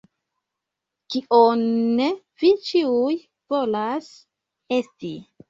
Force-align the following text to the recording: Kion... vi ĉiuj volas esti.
Kion... 1.15 1.61
vi 2.41 2.51
ĉiuj 2.71 3.13
volas 3.55 4.11
esti. 4.81 5.15